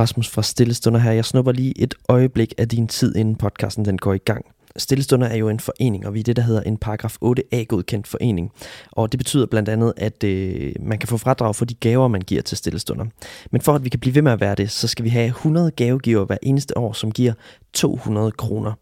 [0.00, 1.12] Rasmus fra Stillestunder her.
[1.12, 4.44] Jeg snupper lige et øjeblik af din tid, inden podcasten den går i gang.
[4.76, 8.06] Stillestunder er jo en forening, og vi er det, der hedder en paragraf 8a godkendt
[8.06, 8.50] forening.
[8.92, 12.20] Og det betyder blandt andet, at øh, man kan få fradrag for de gaver, man
[12.20, 13.06] giver til Stillestunder.
[13.50, 15.26] Men for at vi kan blive ved med at være det, så skal vi have
[15.26, 17.32] 100 gavegiver hver eneste år, som giver
[17.72, 18.72] 200 kroner.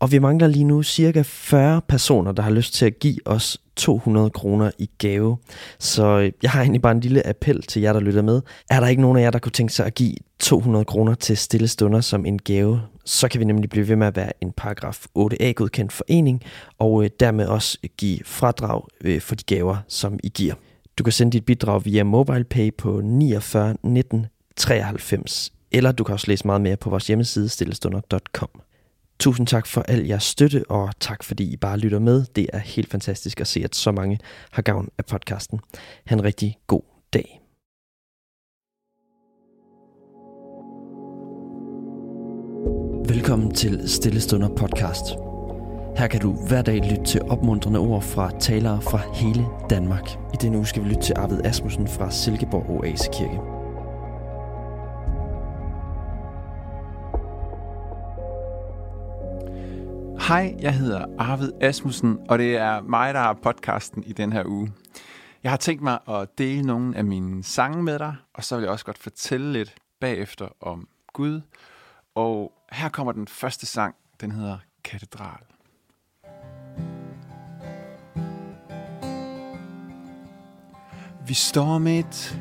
[0.00, 3.60] Og vi mangler lige nu cirka 40 personer, der har lyst til at give os
[3.76, 5.36] 200 kroner i gave.
[5.78, 8.42] Så øh, jeg har egentlig bare en lille appel til jer, der lytter med.
[8.70, 11.36] Er der ikke nogen af jer, der kunne tænke sig at give 200 kroner til
[11.36, 14.52] stille stunder som en gave, så kan vi nemlig blive ved med at være en
[14.52, 16.42] paragraf 8a godkendt forening,
[16.78, 20.54] og øh, dermed også give fradrag øh, for de gaver, som I giver.
[20.98, 24.26] Du kan sende dit bidrag via MobilePay på 49 19
[24.56, 28.48] 93, eller du kan også læse meget mere på vores hjemmeside stillestunder.com.
[29.20, 32.24] Tusind tak for al jeres støtte, og tak fordi I bare lytter med.
[32.36, 34.18] Det er helt fantastisk at se, at så mange
[34.50, 35.60] har gavn af podcasten.
[36.06, 36.82] Ha' en rigtig god
[37.12, 37.40] dag.
[43.14, 45.04] Velkommen til Stillestunder podcast.
[45.96, 50.10] Her kan du hver dag lytte til opmuntrende ord fra talere fra hele Danmark.
[50.10, 53.57] I denne uge skal vi lytte til Arvid Asmussen fra Silkeborg Oase
[60.28, 64.44] Hej, jeg hedder Arvid Asmussen, og det er mig, der har podcasten i den her
[64.46, 64.72] uge.
[65.42, 68.62] Jeg har tænkt mig at dele nogle af mine sange med dig, og så vil
[68.62, 71.40] jeg også godt fortælle lidt bagefter om Gud.
[72.14, 75.44] Og her kommer den første sang, den hedder Katedral.
[81.26, 82.38] Vi står midt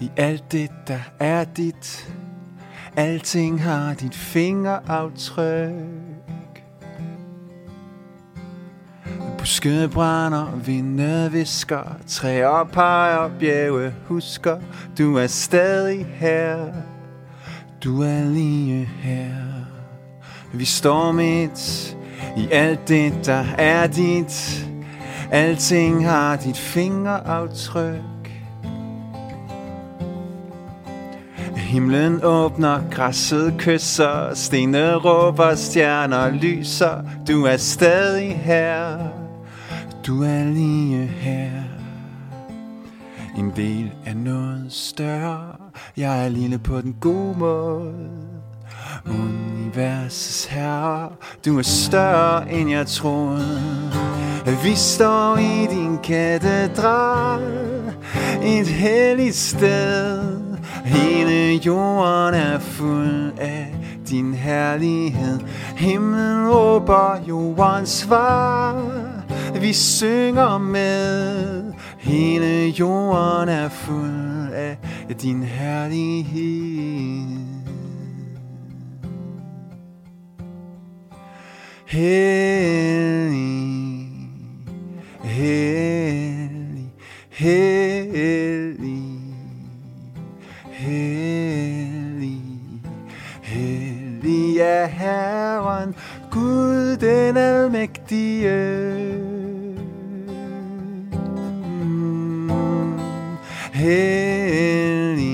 [0.00, 2.14] i alt det, der er dit.
[2.96, 6.15] Alting har dit fingeraftryk.
[9.46, 14.56] Buske brænder, vinde visker, træer peger, bjerge husker,
[14.98, 16.56] du er stadig her,
[17.84, 19.34] du er lige her.
[20.52, 21.96] Vi står midt
[22.36, 24.66] i alt det, der er dit,
[25.30, 28.30] alting har dit fingeraftryk.
[31.56, 39.25] Himlen åbner, græsset kysser, stenene råber, stjerner lyser, du er stadig her.
[40.06, 41.50] Du er lige her.
[43.38, 45.56] En del af noget større.
[45.96, 48.10] Jeg er lille på den gode måde.
[49.06, 51.08] Universets herre
[51.44, 53.92] Du er større end jeg troede.
[54.62, 57.42] Vi står i din katedral.
[58.42, 60.40] Et helligt sted.
[60.84, 63.76] Hele jorden er fuld af
[64.08, 65.40] din herlighed.
[65.76, 69.15] Himlen råber jordens svar
[69.60, 71.72] vi synger med.
[71.98, 74.76] Hele jorden er fuld af
[75.22, 76.86] din herlighed.
[81.86, 83.35] Hellig,
[103.86, 105.32] hellig,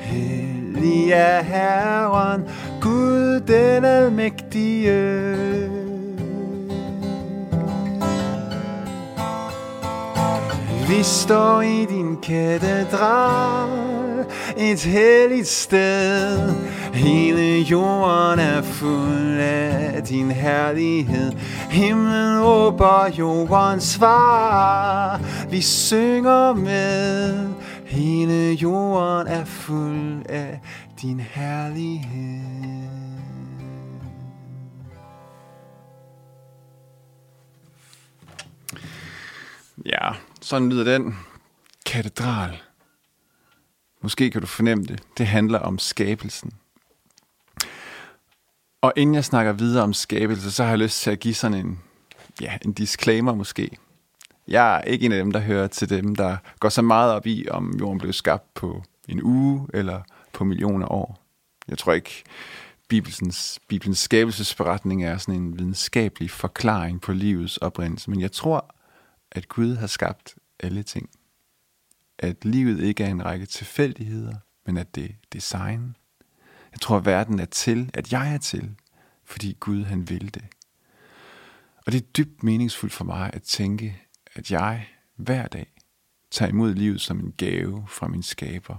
[0.00, 2.42] hellig er Herren,
[2.80, 5.34] Gud den almægtige.
[10.88, 13.68] Vi står i din katedral,
[14.56, 16.54] et helligt sted,
[16.94, 21.32] Hele jorden er fuld af din herlighed.
[21.70, 25.20] Himlen råber jordens svar.
[25.50, 27.48] Vi synger med.
[27.86, 30.60] Hele jorden er fuld af
[31.02, 32.84] din herlighed.
[39.86, 41.18] Ja, sådan lyder den
[41.86, 42.62] katedral.
[44.02, 45.02] Måske kan du fornemme det.
[45.18, 46.52] Det handler om skabelsen.
[48.84, 51.66] Og inden jeg snakker videre om skabelse, så har jeg lyst til at give sådan
[51.66, 51.80] en,
[52.40, 53.76] ja, en disclaimer måske.
[54.48, 57.26] Jeg er ikke en af dem, der hører til dem, der går så meget op
[57.26, 60.02] i, om jorden blev skabt på en uge eller
[60.32, 61.20] på millioner år.
[61.68, 62.24] Jeg tror ikke,
[62.88, 68.74] Bibelens, Bibelens skabelsesberetning er sådan en videnskabelig forklaring på livets oprindelse, men jeg tror,
[69.32, 71.10] at Gud har skabt alle ting.
[72.18, 74.34] At livet ikke er en række tilfældigheder,
[74.66, 75.96] men at det er design,
[76.74, 78.74] jeg tror, at verden er til, at jeg er til,
[79.24, 80.44] fordi Gud han vil det.
[81.86, 84.02] Og det er dybt meningsfuldt for mig at tænke,
[84.34, 85.66] at jeg hver dag
[86.30, 88.76] tager imod livet som en gave fra min skaber,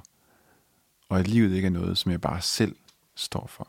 [1.09, 2.75] og at livet ikke er noget, som jeg bare selv
[3.15, 3.67] står for.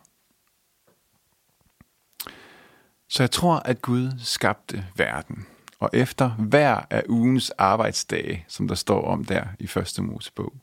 [3.08, 5.46] Så jeg tror, at Gud skabte verden,
[5.78, 10.54] og efter hver af ugens arbejdsdage, som der står om der i første Mosebog,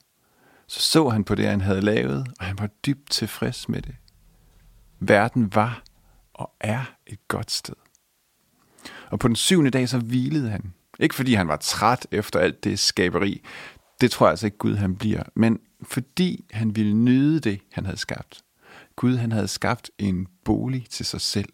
[0.67, 3.95] så så han på det, han havde lavet, og han var dybt tilfreds med det.
[4.99, 5.83] Verden var
[6.33, 7.75] og er et godt sted.
[9.09, 10.73] Og på den syvende dag, så hvilede han.
[10.99, 13.41] Ikke fordi han var træt efter alt det skaberi.
[14.01, 15.23] Det tror jeg altså ikke Gud han bliver.
[15.35, 18.43] Men fordi han ville nyde det, han havde skabt.
[18.95, 21.49] Gud han havde skabt en bolig til sig selv.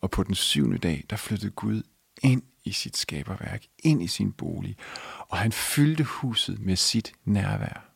[0.00, 1.82] Og på den syvende dag, der flyttede Gud
[2.22, 4.76] ind i sit skaberværk, ind i sin bolig.
[5.18, 7.93] Og han fyldte huset med sit nærvær.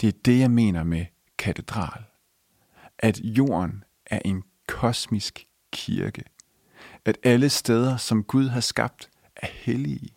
[0.00, 1.06] Det er det, jeg mener med
[1.38, 2.04] katedral.
[2.98, 6.24] At jorden er en kosmisk kirke.
[7.04, 10.08] At alle steder, som Gud har skabt, er hellige.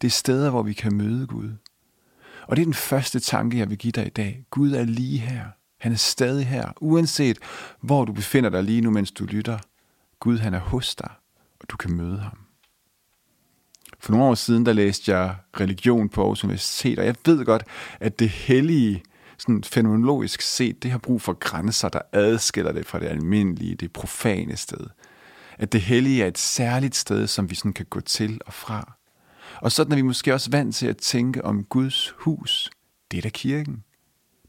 [0.00, 1.50] Det er steder, hvor vi kan møde Gud.
[2.42, 4.44] Og det er den første tanke, jeg vil give dig i dag.
[4.50, 5.46] Gud er lige her.
[5.78, 7.38] Han er stadig her, uanset
[7.80, 9.58] hvor du befinder dig lige nu, mens du lytter.
[10.20, 11.10] Gud, han er hos dig,
[11.60, 12.38] og du kan møde ham.
[14.02, 17.64] For nogle år siden, der læste jeg religion på Aarhus Universitet, og jeg ved godt,
[18.00, 19.02] at det hellige,
[19.38, 23.92] sådan fenomenologisk set, det har brug for grænser, der adskiller det fra det almindelige, det
[23.92, 24.86] profane sted.
[25.58, 28.96] At det hellige er et særligt sted, som vi sådan kan gå til og fra.
[29.60, 32.70] Og sådan er vi måske også vant til at tænke om Guds hus.
[33.10, 33.84] Det er da kirken.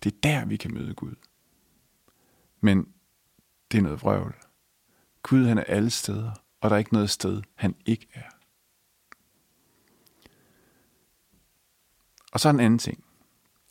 [0.03, 1.15] Det er der, vi kan møde Gud.
[2.61, 2.87] Men
[3.71, 4.35] det er noget vrøvl.
[5.23, 8.32] Gud han er alle steder, og der er ikke noget sted, han ikke er.
[12.33, 13.03] Og så en anden ting.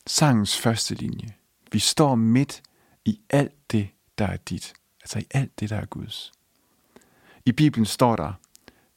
[0.06, 1.28] Sangens første linje.
[1.72, 2.62] Vi står midt
[3.04, 3.88] i alt det,
[4.18, 4.72] der er dit.
[5.02, 6.32] Altså i alt det, der er Guds.
[7.44, 8.32] I Bibelen står der,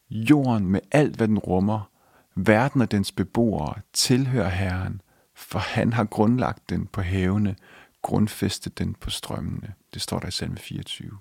[0.10, 1.90] jorden med alt, hvad den rummer,
[2.36, 5.02] verden og dens beboere tilhører Herren,
[5.34, 7.56] for han har grundlagt den på havene,
[8.02, 9.74] grundfæstet den på strømmene.
[9.94, 11.12] Det står der i salme 24.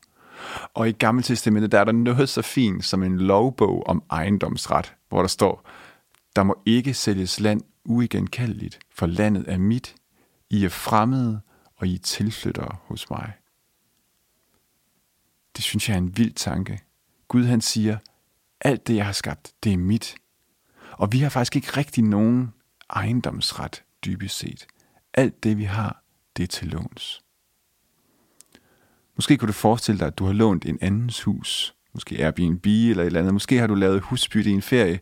[0.75, 4.95] Og i Gamle Testamentet, der er der noget så fint som en lovbog om ejendomsret,
[5.09, 5.69] hvor der står,
[6.37, 9.95] der må ikke sælges land uigenkaldeligt, for landet er mit,
[10.51, 11.41] I er fremmede,
[11.77, 13.33] og I er tilflyttere hos mig.
[15.57, 16.81] Det synes jeg er en vild tanke.
[17.29, 17.99] Gud han siger,
[18.61, 20.15] alt det jeg har skabt, det er mit.
[20.91, 22.55] Og vi har faktisk ikke rigtig nogen
[22.91, 24.67] ejendomsret dybest set.
[25.15, 26.03] Alt det vi har,
[26.37, 27.23] det er til låns.
[29.17, 31.75] Måske kunne du forestille dig, at du har lånt en andens hus.
[31.93, 33.35] Måske Airbnb eller et eller andet.
[33.35, 35.01] Måske har du lavet husbytte i en ferie.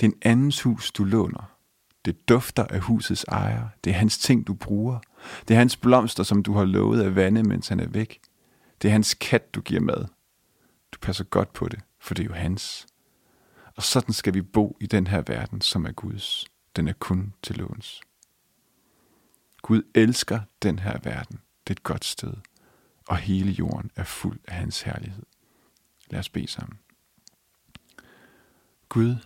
[0.00, 1.57] Det er en andens hus, du låner.
[2.08, 3.68] Det dufter af husets ejer.
[3.84, 4.98] Det er hans ting, du bruger.
[5.48, 8.20] Det er hans blomster, som du har lovet at vande, mens han er væk.
[8.82, 10.06] Det er hans kat, du giver mad.
[10.92, 12.86] Du passer godt på det, for det er jo hans.
[13.76, 16.46] Og sådan skal vi bo i den her verden, som er Guds.
[16.76, 18.00] Den er kun til låns.
[19.62, 21.40] Gud elsker den her verden.
[21.66, 22.34] Det er et godt sted.
[23.08, 25.22] Og hele jorden er fuld af hans herlighed.
[26.10, 26.78] Lad os bede sammen.
[28.88, 29.16] Gud,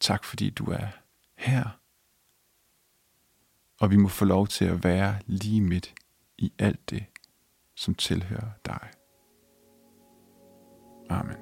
[0.00, 0.86] tak fordi du er
[1.40, 1.78] her.
[3.80, 5.94] Og vi må få lov til at være lige midt
[6.38, 7.04] i alt det,
[7.76, 8.88] som tilhører dig.
[11.10, 11.36] Amen.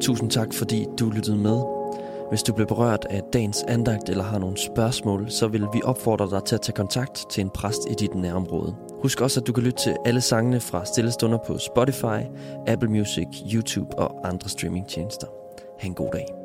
[0.00, 1.80] Tusind tak, fordi du lyttede med.
[2.28, 6.30] Hvis du blev berørt af dagens andagt eller har nogle spørgsmål, så vil vi opfordre
[6.30, 8.76] dig til at tage kontakt til en præst i dit nærområde.
[9.02, 12.20] Husk også, at du kan lytte til alle sangene fra Stillestunder på Spotify,
[12.66, 15.26] Apple Music, YouTube og andre streamingtjenester.
[15.80, 16.39] Ha' en god dag.